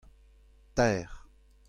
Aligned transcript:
teir. 0.75 1.09